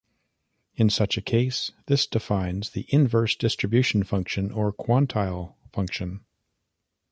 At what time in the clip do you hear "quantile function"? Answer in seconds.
4.73-6.25